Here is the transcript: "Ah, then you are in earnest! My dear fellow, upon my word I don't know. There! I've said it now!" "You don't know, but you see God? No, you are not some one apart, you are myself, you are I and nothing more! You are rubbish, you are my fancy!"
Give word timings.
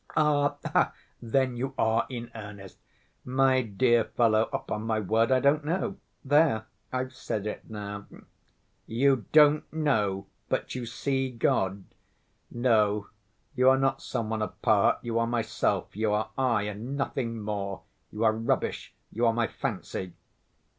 "Ah, 0.17 0.93
then 1.21 1.55
you 1.55 1.75
are 1.77 2.07
in 2.09 2.31
earnest! 2.33 2.79
My 3.23 3.61
dear 3.61 4.03
fellow, 4.03 4.49
upon 4.51 4.81
my 4.81 4.99
word 4.99 5.31
I 5.31 5.39
don't 5.39 5.63
know. 5.63 5.97
There! 6.25 6.65
I've 6.91 7.13
said 7.13 7.45
it 7.45 7.69
now!" 7.69 8.07
"You 8.87 9.25
don't 9.31 9.71
know, 9.71 10.25
but 10.49 10.73
you 10.73 10.87
see 10.87 11.29
God? 11.29 11.83
No, 12.49 13.09
you 13.55 13.69
are 13.69 13.77
not 13.77 14.01
some 14.01 14.31
one 14.31 14.41
apart, 14.41 14.97
you 15.03 15.19
are 15.19 15.27
myself, 15.27 15.95
you 15.95 16.11
are 16.13 16.31
I 16.35 16.63
and 16.63 16.97
nothing 16.97 17.39
more! 17.39 17.83
You 18.11 18.23
are 18.23 18.33
rubbish, 18.33 18.95
you 19.11 19.27
are 19.27 19.33
my 19.33 19.45
fancy!" 19.45 20.13